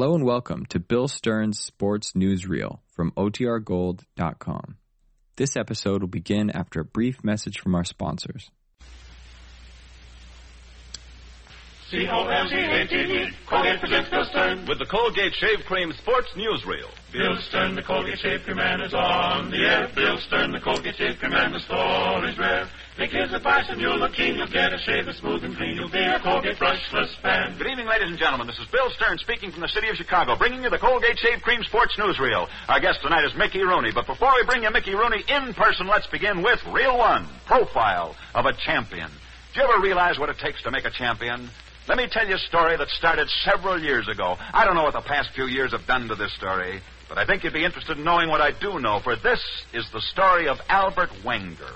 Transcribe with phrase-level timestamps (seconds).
[0.00, 4.78] Hello and welcome to Bill Stern's Sports Newsreel from OTRGold.com.
[5.36, 8.50] This episode will begin after a brief message from our sponsors.
[11.90, 14.64] C-O-L-G-A-T-E, Colgate presents Bill Stern.
[14.70, 16.86] With the Colgate Shave Cream Sports Newsreel.
[17.10, 19.90] Bill Stern, the Colgate Shave Cream Man is on the air.
[19.92, 22.70] Bill Stern, the Colgate Shave Cream Man, the story's rare.
[22.96, 24.36] Take his advice and you'll look keen.
[24.36, 25.74] You'll get a shave that's smooth and clean.
[25.74, 27.58] You'll be a Colgate brushless fan.
[27.58, 28.46] Good evening, ladies and gentlemen.
[28.46, 31.42] This is Bill Stern speaking from the city of Chicago, bringing you the Colgate Shave
[31.42, 32.46] Cream Sports Newsreel.
[32.68, 33.90] Our guest tonight is Mickey Rooney.
[33.90, 38.14] But before we bring you Mickey Rooney in person, let's begin with Reel One, Profile
[38.36, 39.10] of a Champion.
[39.54, 41.50] Do you ever realize what it takes to make a champion?
[41.88, 44.36] Let me tell you a story that started several years ago.
[44.52, 47.26] I don't know what the past few years have done to this story, but I
[47.26, 49.40] think you'd be interested in knowing what I do know, for this
[49.72, 51.72] is the story of Albert Wenger.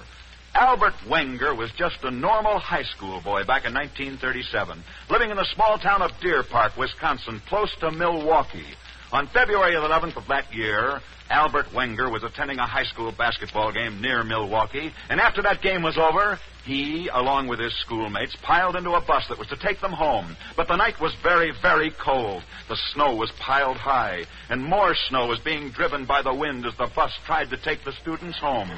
[0.55, 5.49] Albert Wenger was just a normal high school boy back in 1937, living in the
[5.55, 8.77] small town of Deer Park, Wisconsin, close to Milwaukee.
[9.15, 10.99] On February 11th of that year,
[11.31, 15.85] Albert Wenger was attending a high school basketball game near Milwaukee, and after that game
[15.85, 19.81] was over, he, along with his schoolmates, piled into a bus that was to take
[19.81, 20.37] them home.
[20.57, 22.43] But the night was very, very cold.
[22.69, 26.77] The snow was piled high, and more snow was being driven by the wind as
[26.77, 28.71] the bus tried to take the students home.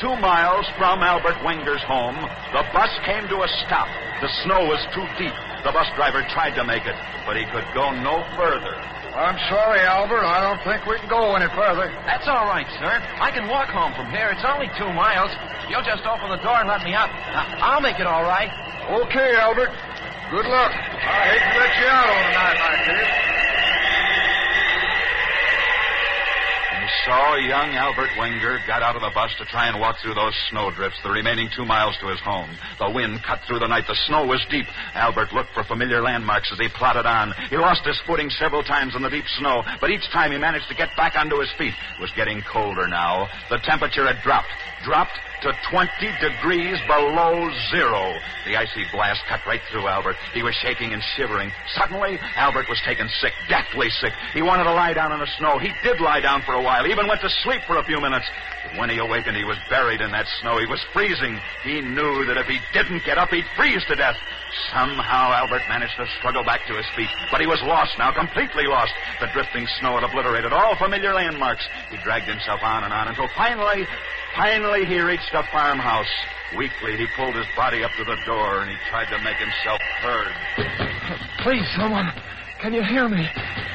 [0.00, 3.88] Two miles from Albert Wenger's home, the bus came to a stop.
[4.22, 5.51] The snow was too deep.
[5.64, 8.74] The bus driver tried to make it, but he could go no further.
[9.14, 10.24] I'm sorry, Albert.
[10.24, 11.86] I don't think we can go any further.
[12.08, 12.90] That's all right, sir.
[13.20, 14.32] I can walk home from here.
[14.34, 15.30] It's only two miles.
[15.70, 17.10] You'll just open the door and let me out.
[17.12, 18.50] I- I'll make it all right.
[19.06, 19.70] Okay, Albert.
[20.32, 20.72] Good luck.
[20.72, 23.31] I hate to let you out on a night like this.
[27.04, 30.34] So young Albert Wenger got out of the bus to try and walk through those
[30.50, 32.50] snowdrifts, the remaining two miles to his home.
[32.78, 33.84] The wind cut through the night.
[33.86, 34.66] The snow was deep.
[34.94, 37.32] Albert looked for familiar landmarks as he plodded on.
[37.50, 40.68] He lost his footing several times in the deep snow, but each time he managed
[40.68, 41.74] to get back onto his feet.
[41.98, 43.28] It was getting colder now.
[43.50, 44.52] The temperature had dropped,
[44.84, 45.90] dropped to 20
[46.22, 48.14] degrees below zero.
[48.46, 50.16] The icy blast cut right through Albert.
[50.34, 51.50] He was shaking and shivering.
[51.74, 54.12] Suddenly, Albert was taken sick, deathly sick.
[54.34, 55.58] He wanted to lie down in the snow.
[55.58, 58.26] He did lie down for a while, even went to sleep for a few minutes.
[58.64, 60.58] But when he awakened, he was buried in that snow.
[60.58, 61.38] He was freezing.
[61.64, 64.16] He knew that if he didn't get up, he'd freeze to death.
[64.70, 67.10] Somehow, Albert managed to struggle back to his feet.
[67.30, 68.92] But he was lost now, completely lost.
[69.20, 71.66] The drifting snow had obliterated all familiar landmarks.
[71.90, 73.86] He dragged himself on and on until finally,
[74.36, 76.10] finally he reached a farmhouse.
[76.56, 79.80] Weakly, he pulled his body up to the door and he tried to make himself
[80.02, 80.34] heard.
[81.42, 82.12] Please, someone.
[82.60, 83.26] Can you hear me?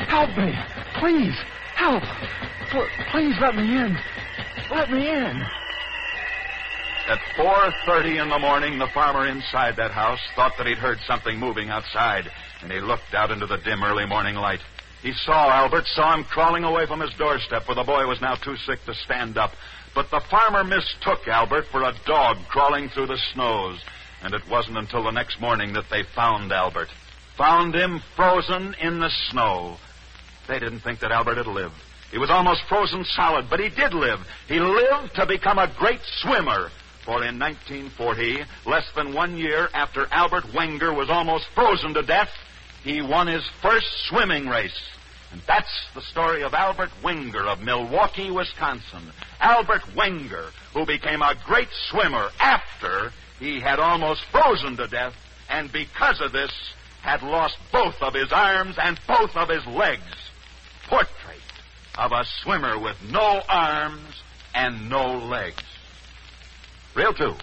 [0.08, 0.54] Help me.
[1.00, 1.36] Please.
[1.76, 2.04] Help.
[2.72, 3.98] Pl- please let me in.
[4.72, 5.42] Let me in.
[7.08, 11.40] At 4.30 in the morning, the farmer inside that house thought that he'd heard something
[11.40, 12.26] moving outside,
[12.62, 14.60] and he looked out into the dim early morning light.
[15.02, 18.36] He saw Albert, saw him crawling away from his doorstep where the boy was now
[18.36, 19.52] too sick to stand up.
[19.98, 23.80] But the farmer mistook Albert for a dog crawling through the snows,
[24.22, 26.90] and it wasn't until the next morning that they found Albert.
[27.36, 29.78] Found him frozen in the snow.
[30.48, 31.74] They didn't think that Albert had lived.
[32.12, 34.20] He was almost frozen solid, but he did live.
[34.48, 36.70] He lived to become a great swimmer.
[37.04, 42.30] For in 1940, less than one year after Albert Wenger was almost frozen to death,
[42.84, 44.80] he won his first swimming race.
[45.32, 49.12] And that's the story of Albert Wenger of Milwaukee, Wisconsin.
[49.40, 55.14] Albert Wenger, who became a great swimmer after he had almost frozen to death,
[55.50, 56.52] and because of this,
[57.02, 60.02] had lost both of his arms and both of his legs.
[60.88, 61.42] Portrait
[61.98, 64.22] of a swimmer with no arms
[64.54, 65.64] and no legs.
[66.96, 67.36] Reel two.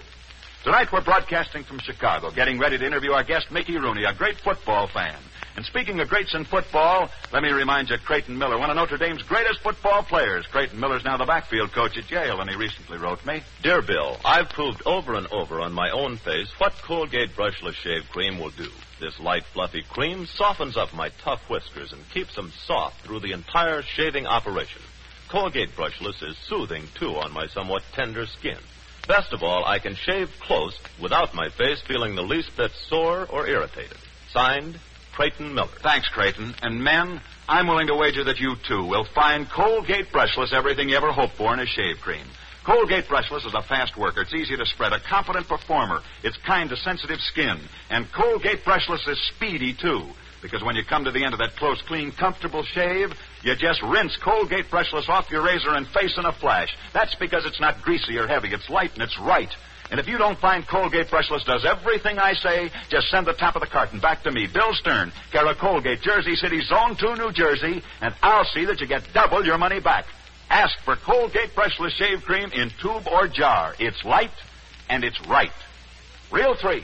[0.64, 4.38] Tonight we're broadcasting from Chicago, getting ready to interview our guest, Mickey Rooney, a great
[4.38, 5.18] football fan.
[5.56, 8.98] And speaking of greats in football, let me remind you, Creighton Miller, one of Notre
[8.98, 10.46] Dame's greatest football players.
[10.46, 13.40] Creighton Miller's now the backfield coach at Yale, and he recently wrote me.
[13.62, 18.02] Dear Bill, I've proved over and over on my own face what Colgate Brushless Shave
[18.10, 18.68] Cream will do.
[19.00, 23.32] This light, fluffy cream softens up my tough whiskers and keeps them soft through the
[23.32, 24.82] entire shaving operation.
[25.28, 28.58] Colgate Brushless is soothing, too, on my somewhat tender skin.
[29.06, 33.26] Best of all, I can shave close without my face feeling the least bit sore
[33.30, 33.98] or irritated.
[34.30, 34.80] Signed,
[35.14, 35.68] Creighton Miller.
[35.82, 36.54] Thanks, Creighton.
[36.62, 40.96] And men, I'm willing to wager that you too will find Colgate Brushless everything you
[40.96, 42.26] ever hoped for in a shave cream.
[42.64, 44.22] Colgate Brushless is a fast worker.
[44.22, 46.00] It's easy to spread, a competent performer.
[46.22, 47.60] It's kind to sensitive skin.
[47.90, 50.02] And Colgate Brushless is speedy too.
[50.42, 53.82] Because when you come to the end of that close, clean, comfortable shave, you just
[53.82, 56.76] rinse Colgate Brushless off your razor and face in a flash.
[56.92, 58.48] That's because it's not greasy or heavy.
[58.48, 59.50] It's light and it's right.
[59.94, 63.54] And if you don't find Colgate Brushless does everything I say, just send the top
[63.54, 67.14] of the carton back to me, Bill Stern, care of Colgate, Jersey City, Zone 2,
[67.14, 70.06] New Jersey, and I'll see that you get double your money back.
[70.50, 73.76] Ask for Colgate Brushless Shave Cream in tube or jar.
[73.78, 74.32] It's light
[74.90, 75.52] and it's right.
[76.32, 76.82] Reel 3.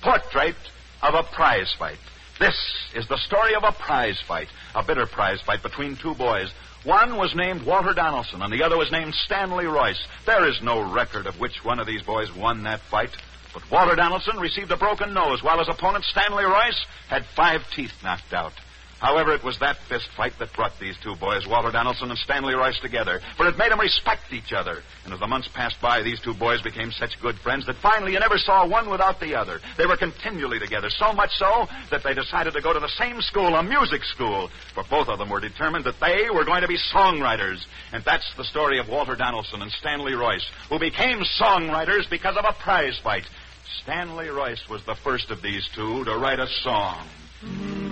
[0.00, 0.54] Portrait
[1.02, 1.98] of a prize fight.
[2.38, 2.54] This
[2.94, 4.46] is the story of a prize fight,
[4.76, 6.52] a bitter prize fight between two boys.
[6.84, 10.06] One was named Walter Donaldson, and the other was named Stanley Royce.
[10.26, 13.10] There is no record of which one of these boys won that fight.
[13.52, 17.92] But Walter Donaldson received a broken nose, while his opponent, Stanley Royce, had five teeth
[18.02, 18.52] knocked out.
[19.00, 22.54] However, it was that fist fight that brought these two boys, Walter Donaldson and Stanley
[22.54, 23.20] Royce, together.
[23.36, 24.82] For it made them respect each other.
[25.04, 28.12] And as the months passed by, these two boys became such good friends that finally
[28.12, 29.60] you never saw one without the other.
[29.76, 33.20] They were continually together, so much so that they decided to go to the same
[33.20, 34.50] school, a music school.
[34.74, 37.64] For both of them were determined that they were going to be songwriters.
[37.92, 42.44] And that's the story of Walter Donaldson and Stanley Royce, who became songwriters because of
[42.44, 43.24] a prize fight.
[43.82, 47.06] Stanley Royce was the first of these two to write a song.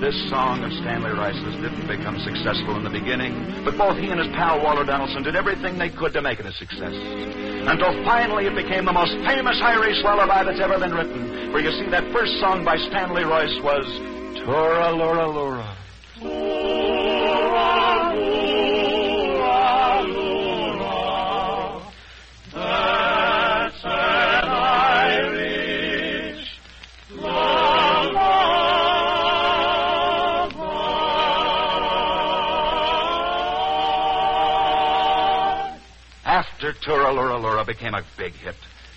[0.00, 4.20] This song of Stanley Royce's didn't become successful in the beginning, but both he and
[4.20, 6.93] his pal Walter Donaldson did everything they could to make it a success.
[6.93, 11.50] Until finally it became the most famous Irish lullaby that's ever been written.
[11.50, 13.87] For you see, that first song by Stanley Royce was
[14.44, 15.86] Tura Lura Lura.
[36.37, 38.56] After Tura Lura Lura became a big hit,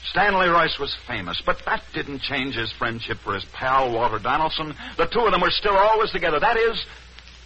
[0.09, 4.75] Stanley Royce was famous, but that didn't change his friendship for his pal Walter Donaldson.
[4.97, 6.41] The two of them were still always together.
[6.41, 6.85] That is,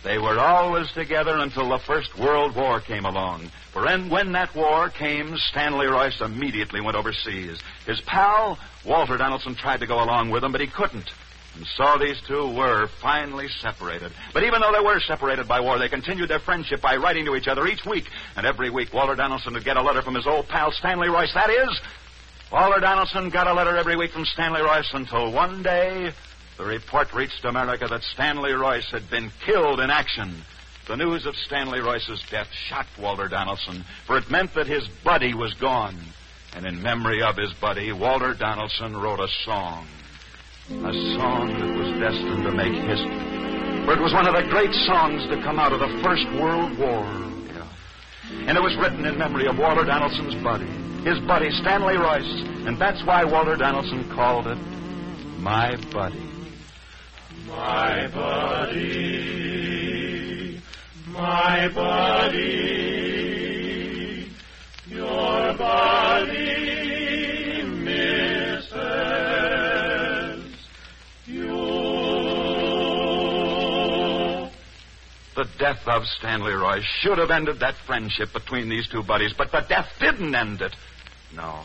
[0.03, 3.51] they were always together until the First World War came along.
[3.71, 7.59] For when that war came, Stanley Royce immediately went overseas.
[7.85, 11.11] His pal, Walter Donaldson, tried to go along with him, but he couldn't.
[11.55, 14.11] And so these two were finally separated.
[14.33, 17.35] But even though they were separated by war, they continued their friendship by writing to
[17.35, 18.09] each other each week.
[18.35, 21.33] And every week, Walter Donaldson would get a letter from his old pal, Stanley Royce.
[21.33, 21.79] That is,
[22.51, 26.11] Walter Donaldson got a letter every week from Stanley Royce until one day
[26.57, 30.35] the report reached America that Stanley Royce had been killed in action.
[30.87, 35.33] The news of Stanley Royce's death shocked Walter Donaldson, for it meant that his buddy
[35.33, 35.97] was gone.
[36.55, 39.87] And in memory of his buddy, Walter Donaldson wrote a song.
[40.69, 43.83] A song that was destined to make history.
[43.83, 46.79] For it was one of the great songs to come out of the First World
[46.79, 47.03] War.
[47.51, 47.67] Yeah.
[48.47, 50.69] And it was written in memory of Walter Donaldson's buddy,
[51.03, 52.47] his buddy Stanley Royce.
[52.65, 54.57] And that's why Walter Donaldson called it
[55.39, 56.23] My Buddy.
[57.45, 59.01] My buddy,
[61.07, 62.39] my buddy,
[64.87, 66.62] your buddy
[75.43, 79.51] The death of Stanley Royce should have ended that friendship between these two buddies, but
[79.51, 80.73] the death didn't end it.
[81.35, 81.59] No.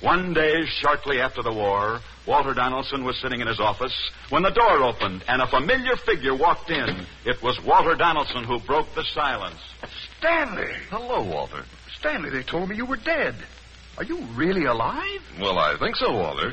[0.00, 1.98] One day, shortly after the war,
[2.28, 3.92] Walter Donaldson was sitting in his office
[4.28, 7.06] when the door opened and a familiar figure walked in.
[7.24, 9.58] It was Walter Donaldson who broke the silence.
[10.20, 10.74] Stanley!
[10.88, 11.64] Hello, Walter.
[11.98, 13.34] Stanley, they told me you were dead.
[13.96, 15.22] Are you really alive?
[15.40, 16.52] Well, I think so, Walter.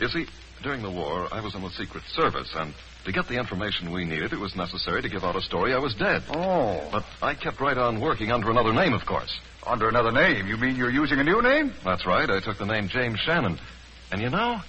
[0.00, 0.26] You see,
[0.62, 2.74] during the war, I was in the Secret Service, and
[3.04, 5.78] to get the information we needed, it was necessary to give out a story I
[5.78, 6.22] was dead.
[6.30, 6.88] Oh.
[6.90, 9.38] But I kept right on working under another name, of course.
[9.66, 10.46] Under another name?
[10.46, 11.72] You mean you're using a new name?
[11.84, 12.28] That's right.
[12.28, 13.58] I took the name James Shannon.
[14.10, 14.60] And you know,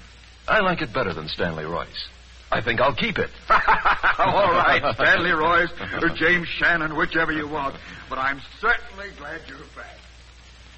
[0.48, 2.08] I like it better than Stanley Royce.
[2.52, 3.32] I think I'll keep it.
[3.50, 5.72] All right, Stanley Royce
[6.02, 7.76] or James Shannon, whichever you want.
[8.10, 9.98] But I'm certainly glad you're back.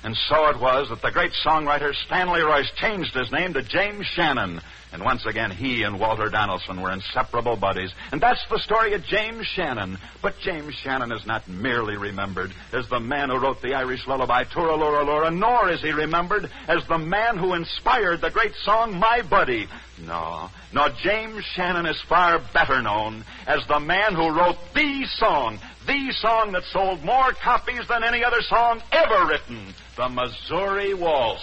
[0.06, 4.06] And so it was that the great songwriter Stanley Royce changed his name to James
[4.06, 4.62] Shannon.
[4.94, 7.92] And once again, he and Walter Donaldson were inseparable buddies.
[8.12, 9.98] And that's the story of James Shannon.
[10.22, 14.44] But James Shannon is not merely remembered as the man who wrote the Irish lullaby
[14.44, 19.00] Tura Lura Lura, nor is he remembered as the man who inspired the great song
[19.00, 19.68] My Buddy.
[19.98, 25.58] No, no, James Shannon is far better known as the man who wrote the song,
[25.88, 31.42] the song that sold more copies than any other song ever written, the Missouri Waltz.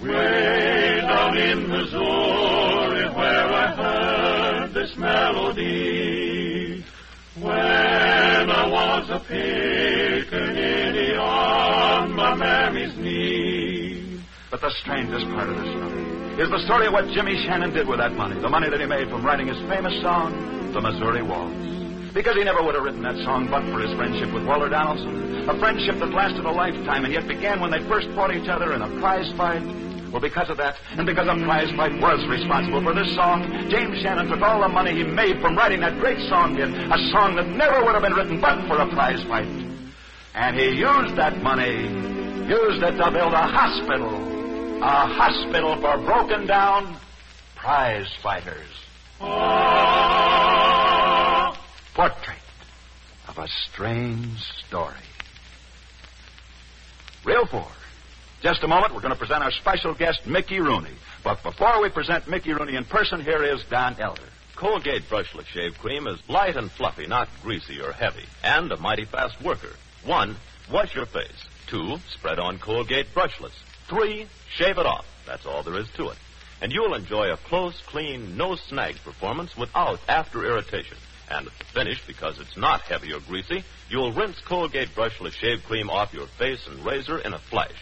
[0.00, 6.84] Way down in Missouri where I heard this melody
[7.40, 15.66] When I was a pickaninny on my mammy's knee But the strangest part of this
[15.66, 18.78] story is the story of what Jimmy Shannon did with that money, the money that
[18.78, 21.85] he made from writing his famous song, The Missouri Waltz.
[22.16, 25.50] Because he never would have written that song but for his friendship with Walter Donaldson.
[25.50, 28.72] A friendship that lasted a lifetime and yet began when they first fought each other
[28.72, 29.60] in a prize fight.
[30.10, 34.00] Well, because of that, and because a prize fight was responsible for this song, James
[34.00, 37.36] Shannon took all the money he made from writing that great song hit, a song
[37.36, 39.46] that never would have been written but for a prize fight.
[40.32, 41.84] And he used that money,
[42.48, 46.96] used it to build a hospital, a hospital for broken down
[47.56, 48.72] prize fighters.
[49.20, 50.25] Oh.
[51.96, 52.36] Portrait
[53.26, 54.92] of a strange story.
[57.24, 57.66] Reel four.
[58.42, 60.90] Just a moment, we're going to present our special guest, Mickey Rooney.
[61.24, 64.28] But before we present Mickey Rooney in person, here is Don Elder.
[64.56, 69.06] Colgate brushless shave cream is light and fluffy, not greasy or heavy, and a mighty
[69.06, 69.72] fast worker.
[70.04, 70.36] One,
[70.70, 71.46] wash your face.
[71.66, 73.54] Two, spread on Colgate brushless.
[73.88, 75.06] Three, shave it off.
[75.24, 76.18] That's all there is to it.
[76.60, 80.98] And you'll enjoy a close, clean, no snag performance without after irritation.
[81.28, 85.64] And at the finish, because it's not heavy or greasy, you'll rinse Colgate brushless shave
[85.64, 87.74] cream off your face and razor in a flash.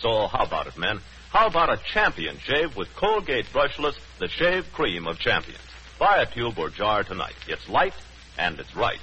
[0.00, 1.00] So how about it, men?
[1.30, 5.60] How about a champion shave with Colgate brushless, the shave cream of champions?
[5.98, 7.36] Buy a tube or jar tonight.
[7.46, 7.94] It's light
[8.38, 9.00] and it's right.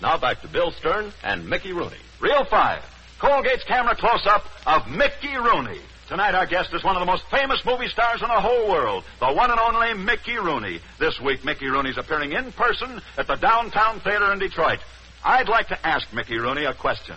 [0.00, 1.96] Now back to Bill Stern and Mickey Rooney.
[2.20, 2.82] Reel five.
[3.20, 5.80] Colgate's camera close up of Mickey Rooney.
[6.12, 9.02] Tonight, our guest is one of the most famous movie stars in the whole world,
[9.18, 10.78] the one and only Mickey Rooney.
[11.00, 14.80] This week, Mickey Rooney's appearing in person at the Downtown Theater in Detroit.
[15.24, 17.16] I'd like to ask Mickey Rooney a question.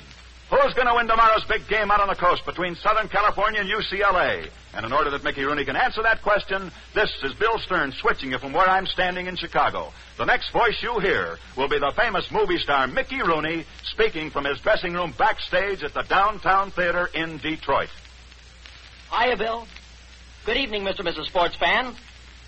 [0.50, 3.70] Who's going to win tomorrow's big game out on the coast between Southern California and
[3.70, 4.50] UCLA?
[4.74, 8.32] And in order that Mickey Rooney can answer that question, this is Bill Stern switching
[8.32, 9.92] you from where I'm standing in Chicago.
[10.18, 14.46] The next voice you hear will be the famous movie star Mickey Rooney speaking from
[14.46, 17.90] his dressing room backstage at the Downtown Theater in Detroit.
[19.12, 19.68] Hiya, Bill.
[20.46, 21.00] Good evening, Mr.
[21.00, 21.28] and Mrs.
[21.28, 21.96] Sports fan.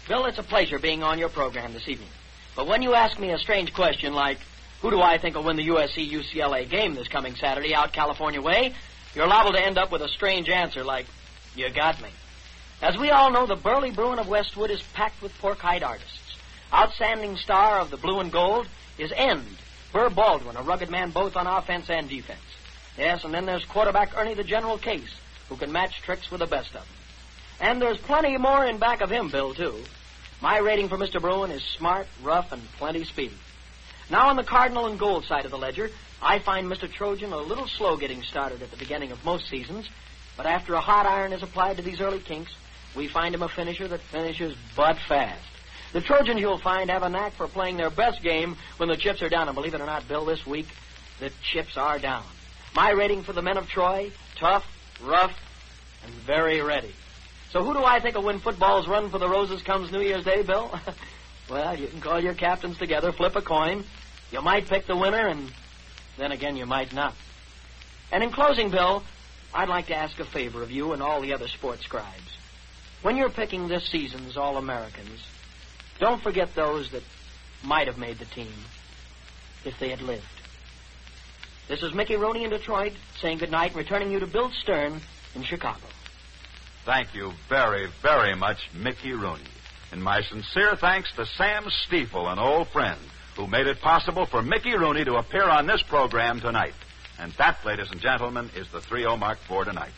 [0.07, 2.09] Bill, it's a pleasure being on your program this evening.
[2.55, 4.39] But when you ask me a strange question like,
[4.81, 8.41] who do I think will win the USC UCLA game this coming Saturday out California
[8.41, 8.73] way,
[9.13, 11.05] you're liable to end up with a strange answer like,
[11.55, 12.09] you got me.
[12.81, 16.37] As we all know, the Burley Bruin of Westwood is packed with pork-eyed artists.
[16.73, 19.45] Outstanding star of the blue and gold is End,
[19.93, 22.39] Burr Baldwin, a rugged man both on offense and defense.
[22.97, 25.13] Yes, and then there's quarterback Ernie the General Case,
[25.50, 26.88] who can match tricks with the best of them.
[27.60, 29.75] And there's plenty more in back of him, Bill, too.
[30.42, 31.20] My rating for Mr.
[31.20, 33.34] Bruin is smart, rough, and plenty speedy.
[34.10, 35.89] Now, on the Cardinal and Gold side of the ledger,
[36.22, 36.92] I find Mr.
[36.92, 39.88] Trojan a little slow getting started at the beginning of most seasons,
[40.36, 42.51] but after a hot iron is applied to these early kinks,
[42.96, 45.44] we find him a finisher that finishes butt fast.
[45.94, 49.22] The Trojans, you'll find, have a knack for playing their best game when the chips
[49.22, 49.48] are down.
[49.48, 50.68] And believe it or not, Bill, this week,
[51.20, 52.24] the chips are down.
[52.75, 54.66] My rating for the men of Troy, tough,
[55.01, 55.34] rough,
[56.04, 56.94] and very ready.
[57.51, 60.25] So who do I think will win football's run for the roses comes New Year's
[60.25, 60.77] Day, Bill?
[61.50, 63.84] well, you can call your captains together, flip a coin.
[64.32, 65.51] You might pick the winner, and
[66.18, 67.16] then again, you might not.
[68.12, 69.04] And in closing, Bill,
[69.54, 72.38] I'd like to ask a favor of you and all the other sports scribes.
[73.01, 75.25] When you're picking this season's All Americans,
[76.00, 77.04] don't forget those that
[77.63, 78.54] might have made the team
[79.66, 80.25] if they had lived.
[81.67, 85.01] This is Mickey Rooney in Detroit saying good goodnight, returning you to Bill Stern
[85.36, 85.81] in Chicago.
[86.86, 89.43] Thank you very, very much, Mickey Rooney.
[89.91, 93.00] And my sincere thanks to Sam Stiefel, an old friend,
[93.36, 96.74] who made it possible for Mickey Rooney to appear on this program tonight.
[97.19, 99.91] And that, ladies and gentlemen, is the 3 mark for tonight.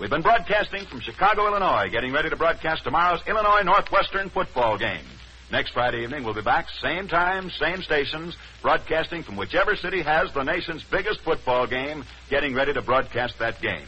[0.00, 5.04] We've been broadcasting from Chicago, Illinois, getting ready to broadcast tomorrow's Illinois Northwestern football game.
[5.50, 10.32] Next Friday evening, we'll be back, same time, same stations, broadcasting from whichever city has
[10.32, 13.86] the nation's biggest football game, getting ready to broadcast that game.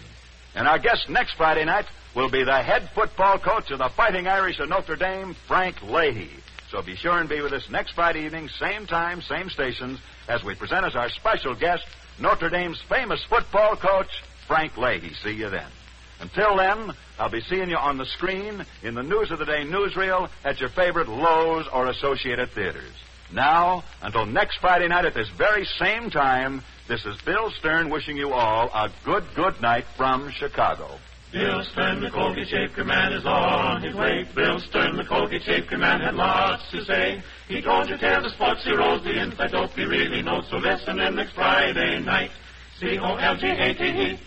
[0.55, 4.27] And our guest next Friday night will be the head football coach of the Fighting
[4.27, 6.31] Irish of Notre Dame, Frank Leahy.
[6.71, 9.99] So be sure and be with us next Friday evening, same time, same stations,
[10.29, 11.85] as we present as our special guest
[12.19, 14.11] Notre Dame's famous football coach,
[14.47, 15.15] Frank Leahy.
[15.23, 15.71] See you then.
[16.21, 19.65] Until then, I'll be seeing you on the screen, in the News of the Day
[19.65, 22.93] newsreel, at your favorite Loew's or Associated Theaters.
[23.33, 28.17] Now, until next Friday night at this very same time, this is Bill Stern wishing
[28.17, 30.99] you all a good, good night from Chicago.
[31.33, 34.25] Bill Stern, the Colgate Shave Cream Man, is on his way.
[34.35, 37.21] Bill Stern, the Colgate Shave Cream Man, had lots to say.
[37.49, 40.49] He told you tell the sports heroes the inside dope he really knows.
[40.49, 42.31] So listen in next Friday night.
[42.79, 44.19] C-O-L-G-A-T-E.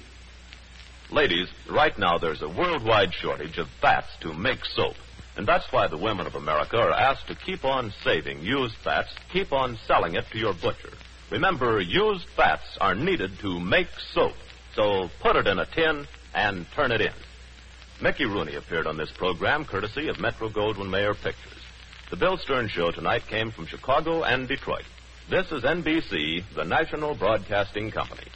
[1.12, 4.96] Ladies, right now there's a worldwide shortage of fats to make soap.
[5.36, 9.10] And that's why the women of America are asked to keep on saving used fats,
[9.34, 10.92] keep on selling it to your butcher.
[11.32, 14.36] Remember, used fats are needed to make soap.
[14.76, 17.14] So put it in a tin and turn it in.
[18.02, 21.64] Mickey Rooney appeared on this program courtesy of Metro Goldwyn Mayer Pictures.
[22.12, 24.86] The Bill Stern Show tonight came from Chicago and Detroit.
[25.28, 28.28] This is NBC, the National Broadcasting Company.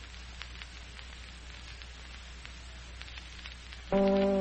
[3.94, 4.33] Thank you.